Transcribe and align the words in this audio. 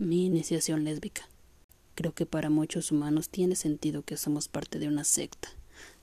Mi 0.00 0.24
iniciación 0.24 0.84
lésbica. 0.84 1.28
Creo 1.94 2.14
que 2.14 2.24
para 2.24 2.48
muchos 2.48 2.90
humanos 2.90 3.28
tiene 3.28 3.54
sentido 3.54 4.00
que 4.00 4.16
somos 4.16 4.48
parte 4.48 4.78
de 4.78 4.88
una 4.88 5.04
secta, 5.04 5.50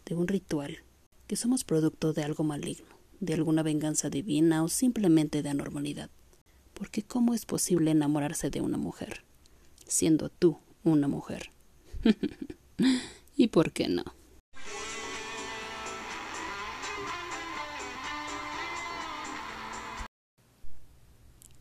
de 0.06 0.14
un 0.14 0.28
ritual, 0.28 0.78
que 1.26 1.36
somos 1.36 1.64
producto 1.64 2.14
de 2.14 2.22
algo 2.22 2.44
maligno, 2.44 2.96
de 3.22 3.34
alguna 3.34 3.64
venganza 3.64 4.12
divina 4.12 4.64
o 4.64 4.68
simplemente 4.68 5.42
de 5.42 5.50
anormalidad. 5.50 6.12
Porque 6.76 7.02
¿cómo 7.02 7.34
es 7.34 7.48
posible 7.48 7.90
enamorarse 7.90 8.52
de 8.52 8.62
una 8.62 8.78
mujer? 8.78 9.24
Siendo 9.88 10.30
tú 10.30 10.60
una 10.84 11.08
mujer. 11.08 11.50
¿Y 13.36 13.48
por 13.48 13.72
qué 13.72 13.88
no? 13.88 14.04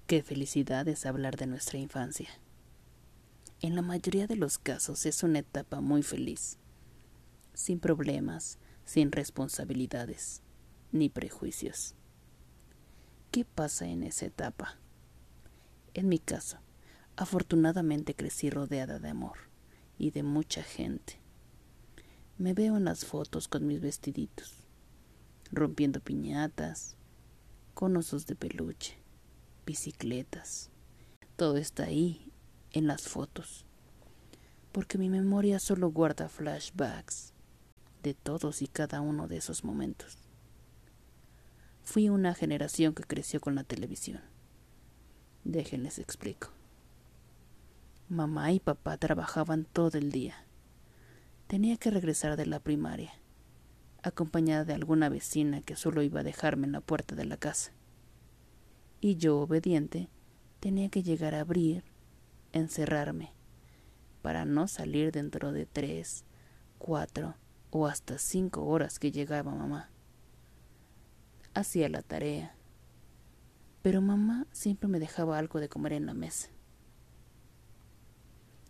Qué 0.06 0.22
felicidad 0.22 0.86
es 0.86 1.04
hablar 1.04 1.34
de 1.36 1.48
nuestra 1.48 1.78
infancia. 1.78 2.28
En 3.60 3.74
la 3.74 3.82
mayoría 3.82 4.28
de 4.28 4.36
los 4.36 4.56
casos 4.56 5.04
es 5.04 5.24
una 5.24 5.40
etapa 5.40 5.80
muy 5.80 6.04
feliz, 6.04 6.58
sin 7.54 7.80
problemas, 7.80 8.60
sin 8.84 9.10
responsabilidades, 9.10 10.42
ni 10.92 11.08
prejuicios. 11.08 11.96
¿Qué 13.32 13.44
pasa 13.44 13.88
en 13.88 14.04
esa 14.04 14.26
etapa? 14.26 14.78
En 15.92 16.08
mi 16.08 16.20
caso, 16.20 16.58
afortunadamente 17.16 18.14
crecí 18.14 18.48
rodeada 18.48 19.00
de 19.00 19.08
amor 19.08 19.38
y 19.98 20.12
de 20.12 20.22
mucha 20.22 20.62
gente. 20.62 21.18
Me 22.38 22.54
veo 22.54 22.76
en 22.76 22.84
las 22.84 23.04
fotos 23.04 23.48
con 23.48 23.66
mis 23.66 23.80
vestiditos, 23.80 24.68
rompiendo 25.50 25.98
piñatas, 25.98 26.96
con 27.74 27.96
osos 27.96 28.26
de 28.26 28.36
peluche 28.36 29.04
bicicletas. 29.66 30.70
Todo 31.34 31.58
está 31.58 31.82
ahí, 31.82 32.32
en 32.72 32.86
las 32.86 33.02
fotos. 33.02 33.66
Porque 34.72 34.96
mi 34.96 35.10
memoria 35.10 35.58
solo 35.58 35.90
guarda 35.90 36.28
flashbacks 36.28 37.32
de 38.02 38.14
todos 38.14 38.62
y 38.62 38.68
cada 38.68 39.00
uno 39.00 39.26
de 39.26 39.38
esos 39.38 39.64
momentos. 39.64 40.18
Fui 41.82 42.08
una 42.08 42.34
generación 42.34 42.94
que 42.94 43.02
creció 43.02 43.40
con 43.40 43.56
la 43.56 43.64
televisión. 43.64 44.20
Déjenles 45.44 45.98
explico. 45.98 46.50
Mamá 48.08 48.52
y 48.52 48.60
papá 48.60 48.96
trabajaban 48.96 49.64
todo 49.64 49.98
el 49.98 50.12
día. 50.12 50.36
Tenía 51.48 51.76
que 51.76 51.90
regresar 51.90 52.36
de 52.36 52.46
la 52.46 52.60
primaria, 52.60 53.12
acompañada 54.02 54.64
de 54.64 54.74
alguna 54.74 55.08
vecina 55.08 55.62
que 55.62 55.76
solo 55.76 56.02
iba 56.02 56.20
a 56.20 56.24
dejarme 56.24 56.66
en 56.66 56.72
la 56.72 56.80
puerta 56.80 57.16
de 57.16 57.24
la 57.24 57.36
casa 57.36 57.72
y 59.00 59.16
yo, 59.16 59.40
obediente, 59.40 60.08
tenía 60.60 60.88
que 60.88 61.02
llegar 61.02 61.34
a 61.34 61.40
abrir, 61.40 61.84
encerrarme, 62.52 63.32
para 64.22 64.44
no 64.44 64.68
salir 64.68 65.12
dentro 65.12 65.52
de 65.52 65.66
tres, 65.66 66.24
cuatro 66.78 67.36
o 67.70 67.86
hasta 67.86 68.18
cinco 68.18 68.64
horas 68.64 68.98
que 68.98 69.12
llegaba 69.12 69.54
mamá. 69.54 69.90
Hacía 71.54 71.88
la 71.88 72.02
tarea, 72.02 72.56
pero 73.82 74.00
mamá 74.00 74.46
siempre 74.50 74.88
me 74.88 74.98
dejaba 74.98 75.38
algo 75.38 75.60
de 75.60 75.68
comer 75.68 75.92
en 75.92 76.06
la 76.06 76.14
mesa. 76.14 76.48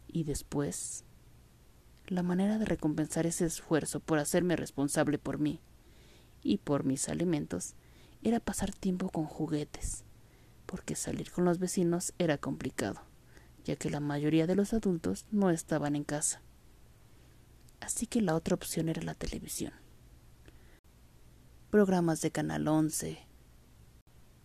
Y 0.08 0.24
después, 0.24 1.04
la 2.08 2.22
manera 2.22 2.58
de 2.58 2.64
recompensar 2.64 3.26
ese 3.26 3.46
esfuerzo 3.46 4.00
por 4.00 4.18
hacerme 4.18 4.56
responsable 4.56 5.18
por 5.18 5.38
mí 5.38 5.60
y 6.42 6.58
por 6.58 6.84
mis 6.84 7.08
alimentos 7.08 7.74
era 8.22 8.40
pasar 8.40 8.72
tiempo 8.72 9.08
con 9.08 9.24
juguetes 9.24 10.05
porque 10.66 10.96
salir 10.96 11.30
con 11.30 11.44
los 11.44 11.58
vecinos 11.58 12.12
era 12.18 12.38
complicado, 12.38 13.00
ya 13.64 13.76
que 13.76 13.90
la 13.90 14.00
mayoría 14.00 14.46
de 14.46 14.56
los 14.56 14.72
adultos 14.72 15.26
no 15.30 15.50
estaban 15.50 15.96
en 15.96 16.04
casa. 16.04 16.42
Así 17.80 18.06
que 18.06 18.20
la 18.20 18.34
otra 18.34 18.54
opción 18.54 18.88
era 18.88 19.02
la 19.02 19.14
televisión. 19.14 19.72
Programas 21.70 22.20
de 22.20 22.30
Canal 22.30 22.68
11, 22.68 23.18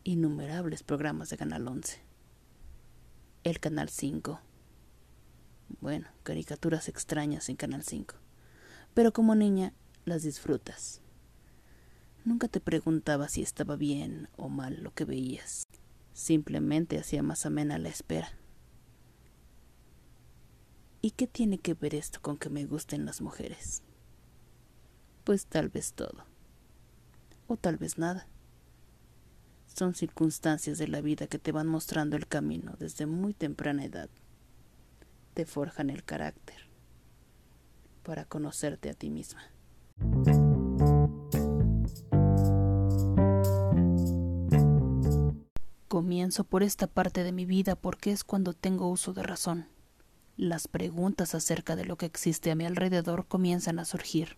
innumerables 0.03 0.84
programas 0.84 1.29
de 1.29 1.38
Canal 1.38 1.68
11, 1.68 2.01
el 3.44 3.59
Canal 3.59 3.90
5, 3.90 4.40
bueno, 5.79 6.07
caricaturas 6.24 6.90
extrañas 6.90 7.50
en 7.50 7.56
Canal 7.56 7.84
5, 7.84 8.16
pero 8.94 9.13
como 9.13 9.35
niña 9.35 9.74
las 10.06 10.24
disfrutas. 10.24 11.01
Nunca 12.25 12.47
te 12.47 12.59
preguntaba 12.59 13.29
si 13.29 13.41
estaba 13.41 13.75
bien 13.75 14.29
o 14.38 14.50
mal 14.50 14.84
lo 14.84 14.94
que 14.94 15.06
veías. 15.06 15.63
Simplemente 16.13 16.99
hacía 16.99 17.23
más 17.23 17.45
amena 17.45 17.77
la 17.77 17.89
espera. 17.89 18.29
¿Y 21.01 21.11
qué 21.11 21.25
tiene 21.25 21.57
que 21.57 21.73
ver 21.73 21.95
esto 21.95 22.22
con 22.22 22.38
que 22.38 22.49
me 22.49 22.66
gusten 22.66 23.05
las 23.05 23.22
mujeres? 23.22 23.81
Pues 25.23 25.45
tal 25.47 25.69
vez 25.69 25.94
todo. 25.94 26.25
O 27.47 27.57
tal 27.57 27.77
vez 27.77 27.97
nada. 27.97 28.27
Son 29.66 29.95
circunstancias 29.95 30.77
de 30.77 30.88
la 30.88 31.01
vida 31.01 31.27
que 31.27 31.39
te 31.39 31.51
van 31.51 31.67
mostrando 31.67 32.17
el 32.17 32.27
camino 32.27 32.75
desde 32.77 33.05
muy 33.05 33.33
temprana 33.33 33.85
edad. 33.85 34.09
Te 35.33 35.45
forjan 35.45 35.89
el 35.89 36.03
carácter 36.03 36.69
para 38.03 38.25
conocerte 38.25 38.89
a 38.89 38.94
ti 38.94 39.09
misma. 39.09 39.41
Comienzo 46.11 46.44
por 46.44 46.61
esta 46.61 46.88
parte 46.88 47.23
de 47.23 47.31
mi 47.31 47.45
vida 47.45 47.77
porque 47.77 48.11
es 48.11 48.25
cuando 48.25 48.51
tengo 48.51 48.89
uso 48.89 49.13
de 49.13 49.23
razón. 49.23 49.67
Las 50.35 50.67
preguntas 50.67 51.33
acerca 51.35 51.77
de 51.77 51.85
lo 51.85 51.95
que 51.95 52.05
existe 52.05 52.51
a 52.51 52.55
mi 52.55 52.66
alrededor 52.66 53.27
comienzan 53.27 53.79
a 53.79 53.85
surgir. 53.85 54.35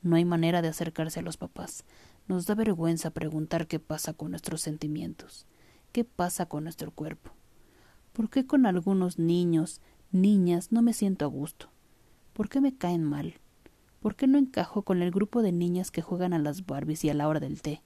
No 0.00 0.16
hay 0.16 0.24
manera 0.24 0.62
de 0.62 0.68
acercarse 0.68 1.20
a 1.20 1.22
los 1.22 1.36
papás. 1.36 1.84
Nos 2.28 2.46
da 2.46 2.54
vergüenza 2.54 3.10
preguntar 3.10 3.66
qué 3.66 3.78
pasa 3.78 4.14
con 4.14 4.30
nuestros 4.30 4.62
sentimientos, 4.62 5.46
qué 5.92 6.04
pasa 6.04 6.46
con 6.46 6.64
nuestro 6.64 6.92
cuerpo. 6.92 7.32
¿Por 8.14 8.30
qué 8.30 8.46
con 8.46 8.64
algunos 8.64 9.18
niños, 9.18 9.82
niñas, 10.12 10.72
no 10.72 10.80
me 10.80 10.94
siento 10.94 11.26
a 11.26 11.28
gusto? 11.28 11.68
¿Por 12.32 12.48
qué 12.48 12.62
me 12.62 12.74
caen 12.74 13.04
mal? 13.04 13.34
¿Por 14.00 14.16
qué 14.16 14.26
no 14.26 14.38
encajo 14.38 14.80
con 14.80 15.02
el 15.02 15.10
grupo 15.10 15.42
de 15.42 15.52
niñas 15.52 15.90
que 15.90 16.00
juegan 16.00 16.32
a 16.32 16.38
las 16.38 16.64
Barbies 16.64 17.04
y 17.04 17.10
a 17.10 17.14
la 17.14 17.28
hora 17.28 17.38
del 17.38 17.60
té? 17.60 17.82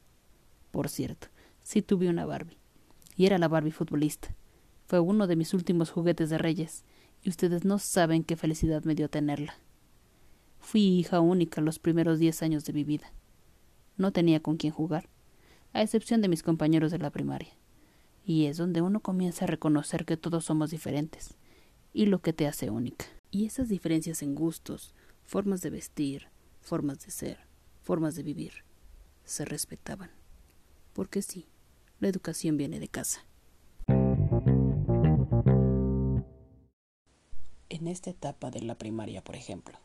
Por 0.71 0.89
cierto, 0.89 1.27
sí 1.65 1.83
tuve 1.83 2.09
una 2.09 2.25
Barbie 2.25 2.64
y 3.17 3.27
era 3.27 3.39
la 3.39 3.49
Barbie 3.49 3.71
futbolista. 3.71 4.35
Fue 4.87 5.01
uno 5.01 5.27
de 5.27 5.37
mis 5.37 5.55
últimos 5.55 5.91
juguetes 5.91 6.31
de 6.31 6.39
reyes, 6.39 6.85
y 7.23 7.31
ustedes 7.31 7.65
no 7.65 7.79
saben 7.79 8.23
qué 8.23 8.37
felicidad 8.37 8.85
me 8.85 8.95
dio 8.95 9.09
tenerla. 9.09 9.55
Fui 10.59 10.83
hija 10.83 11.21
única 11.21 11.61
los 11.61 11.79
primeros 11.79 12.19
diez 12.19 12.43
años 12.43 12.65
de 12.65 12.73
mi 12.73 12.85
vida. 12.85 13.13
No 13.97 14.13
tenía 14.13 14.41
con 14.41 14.57
quién 14.57 14.73
jugar, 14.73 15.09
a 15.73 15.83
excepción 15.83 16.21
de 16.21 16.29
mis 16.29 16.43
compañeros 16.43 16.91
de 16.91 16.99
la 16.99 17.11
primaria. 17.11 17.53
Y 18.25 18.47
es 18.47 18.57
donde 18.57 18.81
uno 18.81 19.01
comienza 19.01 19.45
a 19.45 19.49
reconocer 19.49 20.05
que 20.05 20.17
todos 20.17 20.45
somos 20.45 20.71
diferentes, 20.71 21.37
y 21.93 22.07
lo 22.07 22.21
que 22.21 22.33
te 22.33 22.47
hace 22.47 22.71
única. 22.71 23.07
Y 23.31 23.47
esas 23.47 23.69
diferencias 23.69 24.23
en 24.23 24.35
gustos, 24.35 24.95
formas 25.25 25.61
de 25.61 25.71
vestir, 25.71 26.29
formas 26.61 27.01
de 27.05 27.11
ser, 27.11 27.39
formas 27.83 28.15
de 28.15 28.23
vivir, 28.23 28.65
se 29.25 29.45
respetaban. 29.45 30.11
Porque 30.93 31.23
sí, 31.23 31.47
la 32.05 32.11
educación 32.11 32.59
viene 32.59 32.81
de 32.81 32.89
casa. 32.89 33.25
En 37.71 37.89
esta 37.89 38.11
etapa 38.11 38.51
de 38.51 38.61
la 38.61 38.77
primaria, 38.77 39.25
por 39.25 39.37
ejemplo, 39.37 39.79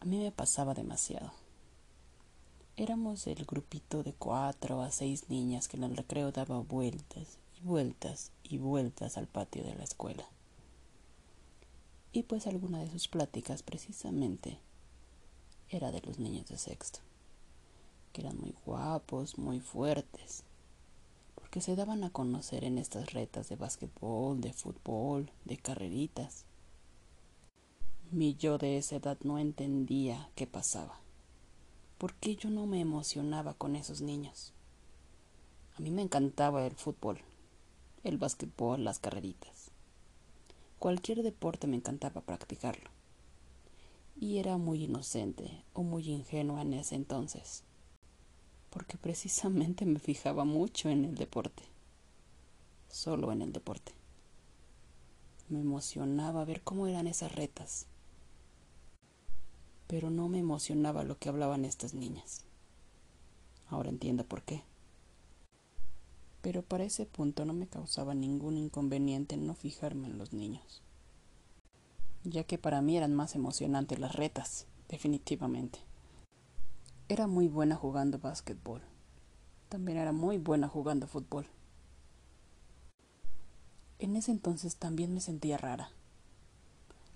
a 0.00 0.04
mí 0.04 0.18
me 0.18 0.30
pasaba 0.32 0.74
demasiado. 0.74 1.32
Éramos 2.76 3.26
el 3.26 3.46
grupito 3.46 4.02
de 4.02 4.12
cuatro 4.12 4.82
a 4.82 4.90
seis 4.90 5.30
niñas 5.30 5.66
que 5.66 5.78
en 5.78 5.84
el 5.84 5.96
recreo 5.96 6.30
daba 6.30 6.60
vueltas 6.60 7.38
y 7.58 7.62
vueltas 7.62 8.30
y 8.42 8.58
vueltas 8.58 9.16
al 9.16 9.28
patio 9.28 9.64
de 9.64 9.76
la 9.76 9.84
escuela. 9.84 10.28
Y 12.12 12.24
pues 12.24 12.46
alguna 12.46 12.80
de 12.80 12.90
sus 12.90 13.08
pláticas 13.08 13.62
precisamente 13.62 14.58
era 15.70 15.90
de 15.90 16.02
los 16.02 16.18
niños 16.18 16.48
de 16.48 16.58
sexto, 16.58 16.98
que 18.12 18.20
eran 18.20 18.38
muy 18.38 18.54
guapos, 18.66 19.38
muy 19.38 19.60
fuertes, 19.60 20.44
que 21.56 21.62
se 21.62 21.74
daban 21.74 22.04
a 22.04 22.10
conocer 22.10 22.64
en 22.64 22.76
estas 22.76 23.14
retas 23.14 23.48
de 23.48 23.56
básquetbol, 23.56 24.42
de 24.42 24.52
fútbol, 24.52 25.30
de 25.46 25.56
carreritas. 25.56 26.44
Mi 28.10 28.34
yo 28.34 28.58
de 28.58 28.76
esa 28.76 28.96
edad 28.96 29.16
no 29.22 29.38
entendía 29.38 30.28
qué 30.34 30.46
pasaba. 30.46 31.00
¿Por 31.96 32.12
qué 32.12 32.36
yo 32.36 32.50
no 32.50 32.66
me 32.66 32.78
emocionaba 32.82 33.54
con 33.54 33.74
esos 33.74 34.02
niños? 34.02 34.52
A 35.78 35.80
mí 35.80 35.90
me 35.90 36.02
encantaba 36.02 36.66
el 36.66 36.74
fútbol, 36.74 37.20
el 38.04 38.18
básquetbol, 38.18 38.84
las 38.84 38.98
carreritas. 38.98 39.70
Cualquier 40.78 41.22
deporte 41.22 41.66
me 41.66 41.76
encantaba 41.76 42.20
practicarlo. 42.20 42.90
Y 44.20 44.36
era 44.36 44.58
muy 44.58 44.84
inocente 44.84 45.64
o 45.72 45.82
muy 45.82 46.06
ingenua 46.10 46.60
en 46.60 46.74
ese 46.74 46.96
entonces 46.96 47.64
porque 48.76 48.98
precisamente 48.98 49.86
me 49.86 49.98
fijaba 49.98 50.44
mucho 50.44 50.90
en 50.90 51.06
el 51.06 51.14
deporte, 51.14 51.62
solo 52.90 53.32
en 53.32 53.40
el 53.40 53.50
deporte. 53.50 53.92
Me 55.48 55.60
emocionaba 55.60 56.44
ver 56.44 56.60
cómo 56.60 56.86
eran 56.86 57.06
esas 57.06 57.34
retas. 57.34 57.86
Pero 59.86 60.10
no 60.10 60.28
me 60.28 60.40
emocionaba 60.40 61.04
lo 61.04 61.18
que 61.18 61.30
hablaban 61.30 61.64
estas 61.64 61.94
niñas. 61.94 62.44
Ahora 63.70 63.88
entiendo 63.88 64.26
por 64.26 64.42
qué. 64.42 64.62
Pero 66.42 66.60
para 66.60 66.84
ese 66.84 67.06
punto 67.06 67.46
no 67.46 67.54
me 67.54 67.68
causaba 67.68 68.14
ningún 68.14 68.58
inconveniente 68.58 69.38
no 69.38 69.54
fijarme 69.54 70.08
en 70.08 70.18
los 70.18 70.34
niños, 70.34 70.82
ya 72.24 72.44
que 72.44 72.58
para 72.58 72.82
mí 72.82 72.98
eran 72.98 73.14
más 73.14 73.36
emocionantes 73.36 73.98
las 74.00 74.14
retas, 74.14 74.66
definitivamente. 74.90 75.85
Era 77.08 77.28
muy 77.28 77.46
buena 77.46 77.76
jugando 77.76 78.18
básquetbol. 78.18 78.82
También 79.68 79.96
era 79.98 80.10
muy 80.10 80.38
buena 80.38 80.66
jugando 80.66 81.06
fútbol. 81.06 81.46
En 84.00 84.16
ese 84.16 84.32
entonces 84.32 84.74
también 84.74 85.14
me 85.14 85.20
sentía 85.20 85.56
rara. 85.56 85.90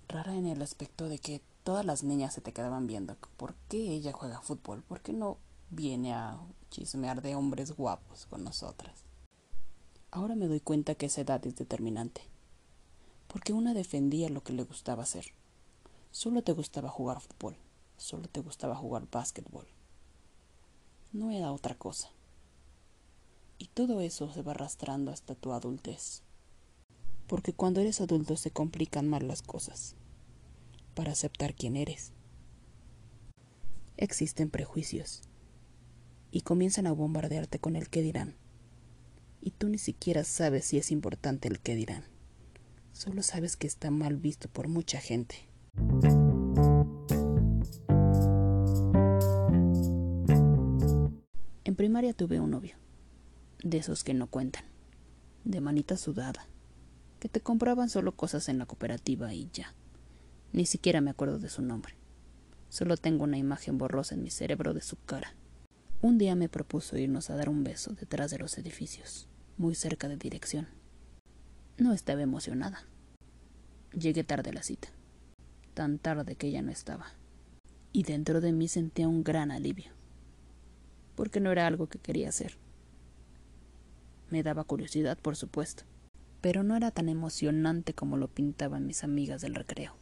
Rara 0.06 0.37
en 0.37 0.46
el 0.46 0.62
aspecto 0.62 1.08
de 1.08 1.19
que 1.19 1.42
todas 1.64 1.84
las 1.84 2.04
niñas 2.04 2.32
se 2.32 2.40
te 2.40 2.52
quedaban 2.52 2.87
viendo. 2.87 3.16
¿Por 3.37 3.56
qué 3.69 3.78
ella 3.78 4.12
juega 4.12 4.40
fútbol? 4.40 4.84
¿Por 4.84 5.00
qué 5.00 5.12
no 5.12 5.38
viene 5.70 6.14
a 6.14 6.38
chismear 6.70 7.20
de 7.20 7.34
hombres 7.34 7.72
guapos 7.72 8.26
con 8.26 8.44
nosotras? 8.44 9.02
Ahora 10.12 10.37
me 10.37 10.46
doy 10.46 10.60
cuenta 10.60 10.94
que 10.94 11.06
esa 11.06 11.22
edad 11.22 11.44
es 11.44 11.56
determinante. 11.56 12.22
Porque 13.26 13.52
una 13.52 13.75
defendía 13.75 14.28
lo 14.28 14.44
que 14.44 14.52
le 14.52 14.62
gustaba 14.62 15.02
hacer. 15.02 15.34
Solo 16.12 16.42
te 16.42 16.52
gustaba 16.52 16.90
jugar 16.90 17.20
fútbol. 17.20 17.56
Solo 17.96 18.28
te 18.28 18.38
gustaba 18.38 18.76
jugar 18.76 19.08
básquetbol. 19.10 19.66
No 21.12 21.30
era 21.30 21.52
otra 21.52 21.74
cosa. 21.74 22.10
Y 23.58 23.68
todo 23.68 24.00
eso 24.00 24.32
se 24.32 24.42
va 24.42 24.52
arrastrando 24.52 25.10
hasta 25.10 25.34
tu 25.34 25.52
adultez 25.52 26.22
porque 27.30 27.52
cuando 27.52 27.80
eres 27.80 28.00
adulto 28.00 28.36
se 28.36 28.50
complican 28.50 29.06
más 29.06 29.22
las 29.22 29.40
cosas 29.40 29.94
para 30.96 31.12
aceptar 31.12 31.54
quién 31.54 31.76
eres. 31.76 32.12
Existen 33.96 34.50
prejuicios 34.50 35.22
y 36.32 36.40
comienzan 36.40 36.88
a 36.88 36.92
bombardearte 36.92 37.60
con 37.60 37.76
el 37.76 37.88
que 37.88 38.02
dirán. 38.02 38.34
Y 39.40 39.52
tú 39.52 39.68
ni 39.68 39.78
siquiera 39.78 40.24
sabes 40.24 40.64
si 40.64 40.78
es 40.78 40.90
importante 40.90 41.46
el 41.46 41.60
que 41.60 41.76
dirán. 41.76 42.02
Solo 42.92 43.22
sabes 43.22 43.56
que 43.56 43.68
está 43.68 43.92
mal 43.92 44.16
visto 44.16 44.48
por 44.48 44.66
mucha 44.66 45.00
gente. 45.00 45.36
Primaria 51.80 52.12
tuve 52.12 52.40
un 52.40 52.50
novio, 52.50 52.76
de 53.62 53.78
esos 53.78 54.04
que 54.04 54.12
no 54.12 54.26
cuentan, 54.26 54.64
de 55.44 55.62
manita 55.62 55.96
sudada 55.96 56.46
que 57.18 57.30
te 57.30 57.40
compraban 57.40 57.88
solo 57.88 58.12
cosas 58.12 58.50
en 58.50 58.58
la 58.58 58.66
cooperativa 58.66 59.32
y 59.32 59.48
ya. 59.50 59.72
Ni 60.52 60.66
siquiera 60.66 61.00
me 61.00 61.08
acuerdo 61.08 61.38
de 61.38 61.48
su 61.48 61.62
nombre. 61.62 61.94
Solo 62.68 62.98
tengo 62.98 63.24
una 63.24 63.38
imagen 63.38 63.78
borrosa 63.78 64.14
en 64.14 64.22
mi 64.22 64.28
cerebro 64.28 64.74
de 64.74 64.82
su 64.82 64.96
cara. 65.06 65.32
Un 66.02 66.18
día 66.18 66.34
me 66.34 66.50
propuso 66.50 66.98
irnos 66.98 67.30
a 67.30 67.36
dar 67.36 67.48
un 67.48 67.64
beso 67.64 67.94
detrás 67.94 68.30
de 68.30 68.36
los 68.36 68.58
edificios, 68.58 69.26
muy 69.56 69.74
cerca 69.74 70.06
de 70.06 70.18
dirección. 70.18 70.68
No 71.78 71.94
estaba 71.94 72.20
emocionada. 72.20 72.84
Llegué 73.98 74.22
tarde 74.22 74.50
a 74.50 74.52
la 74.52 74.62
cita, 74.62 74.88
tan 75.72 75.98
tarde 75.98 76.36
que 76.36 76.48
ella 76.48 76.60
no 76.60 76.72
estaba, 76.72 77.06
y 77.90 78.02
dentro 78.02 78.42
de 78.42 78.52
mí 78.52 78.68
sentía 78.68 79.08
un 79.08 79.24
gran 79.24 79.50
alivio, 79.50 79.92
porque 81.20 81.38
no 81.38 81.52
era 81.52 81.67
algo 81.67 81.87
que 81.87 81.99
quería 81.99 82.31
hacer. 82.31 82.56
Me 84.31 84.43
daba 84.43 84.64
curiosidad, 84.64 85.19
por 85.19 85.37
supuesto, 85.37 85.82
pero 86.40 86.62
no 86.62 86.75
era 86.76 86.93
tan 86.93 87.11
emocionante 87.11 87.93
como 87.93 88.17
lo 88.17 88.28
pintaban 88.28 88.87
mis 88.87 89.05
amigas 89.05 89.43
del 89.43 89.55
recreo. 89.55 89.94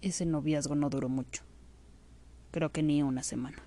Ese 0.00 0.26
noviazgo 0.26 0.76
no 0.76 0.90
duró 0.90 1.08
mucho, 1.08 1.42
creo 2.52 2.70
que 2.70 2.84
ni 2.84 3.02
una 3.02 3.24
semana. 3.24 3.60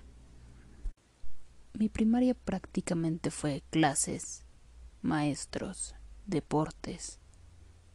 Mi 1.74 1.90
primaria 1.90 2.32
prácticamente 2.32 3.30
fue 3.30 3.62
clases, 3.68 4.46
maestros, 5.02 5.94
deportes 6.24 7.20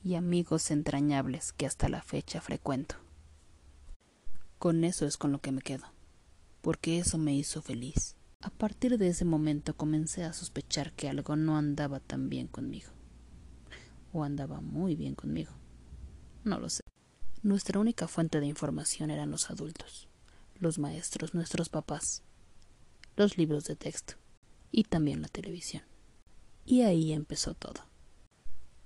y 0.03 0.13
amigos 0.13 0.69
entrañables 0.69 1.51
que 1.51 1.65
hasta 1.65 1.89
la 1.89 2.03
fecha 2.03 2.41
frecuento. 2.41 2.97
Con 4.59 4.83
eso 4.83 5.07
es 5.07 5.17
con 5.17 5.31
lo 5.31 5.41
que 5.41 5.51
me 5.51 5.63
quedo, 5.63 5.85
porque 6.61 6.99
eso 6.99 7.17
me 7.17 7.35
hizo 7.35 7.61
feliz. 7.61 8.15
A 8.41 8.49
partir 8.49 8.97
de 8.97 9.07
ese 9.07 9.25
momento 9.25 9.75
comencé 9.75 10.23
a 10.23 10.33
sospechar 10.33 10.93
que 10.93 11.09
algo 11.09 11.35
no 11.35 11.57
andaba 11.57 11.99
tan 11.99 12.29
bien 12.29 12.47
conmigo. 12.47 12.91
O 14.13 14.23
andaba 14.23 14.61
muy 14.61 14.95
bien 14.95 15.15
conmigo. 15.15 15.51
No 16.43 16.59
lo 16.59 16.69
sé. 16.69 16.81
Nuestra 17.43 17.79
única 17.79 18.07
fuente 18.07 18.39
de 18.39 18.47
información 18.47 19.09
eran 19.11 19.31
los 19.31 19.49
adultos, 19.49 20.07
los 20.59 20.79
maestros, 20.79 21.33
nuestros 21.33 21.69
papás, 21.69 22.23
los 23.15 23.37
libros 23.37 23.65
de 23.65 23.75
texto 23.75 24.15
y 24.71 24.83
también 24.83 25.21
la 25.21 25.27
televisión. 25.27 25.83
Y 26.65 26.81
ahí 26.81 27.13
empezó 27.13 27.53
todo. 27.53 27.85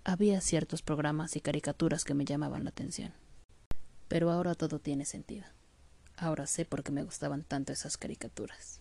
Había 0.04 0.40
ciertos 0.42 0.82
programas 0.82 1.36
y 1.36 1.42
caricaturas 1.42 2.04
que 2.04 2.14
me 2.14 2.26
llamaban 2.26 2.64
la 2.64 2.70
atención. 2.70 3.14
Pero 4.08 4.32
ahora 4.32 4.56
todo 4.56 4.80
tiene 4.80 5.06
sentido. 5.06 5.46
Ahora 6.18 6.48
sé 6.48 6.66
por 6.66 6.84
qué 6.84 6.92
me 6.92 7.04
gustaban 7.04 7.44
tanto 7.44 7.74
esas 7.74 7.98
caricaturas 7.98 8.80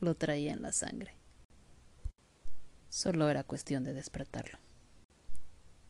lo 0.00 0.14
traía 0.14 0.52
en 0.52 0.62
la 0.62 0.72
sangre. 0.72 1.14
Solo 2.88 3.28
era 3.28 3.44
cuestión 3.44 3.84
de 3.84 3.92
despertarlo. 3.92 4.58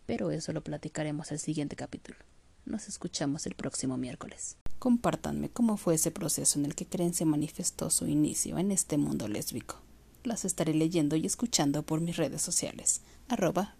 Pero 0.06 0.30
eso 0.30 0.52
lo 0.52 0.62
platicaremos 0.62 1.32
el 1.32 1.38
siguiente 1.38 1.76
capítulo. 1.76 2.18
Nos 2.64 2.88
escuchamos 2.88 3.46
el 3.46 3.54
próximo 3.54 3.96
miércoles. 3.96 4.56
Compártanme 4.78 5.50
cómo 5.50 5.76
fue 5.76 5.94
ese 5.94 6.10
proceso 6.10 6.58
en 6.58 6.64
el 6.64 6.74
que 6.74 6.86
Creen 6.86 7.14
se 7.14 7.24
manifestó 7.24 7.90
su 7.90 8.06
inicio 8.06 8.58
en 8.58 8.70
este 8.70 8.96
mundo 8.96 9.28
lésbico. 9.28 9.80
Las 10.24 10.44
estaré 10.44 10.72
leyendo 10.72 11.16
y 11.16 11.26
escuchando 11.26 11.82
por 11.82 12.00
mis 12.00 12.16
redes 12.16 12.40
sociales. 12.40 13.02
Arroba 13.28 13.74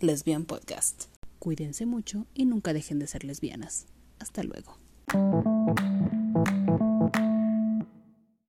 Lesbian 0.00 0.44
Podcast. 0.44 1.06
Cuídense 1.40 1.86
mucho 1.86 2.26
y 2.34 2.44
nunca 2.44 2.72
dejen 2.72 2.98
de 3.00 3.08
ser 3.08 3.24
lesbianas. 3.24 3.86
Hasta 4.20 4.42
luego. 4.44 4.78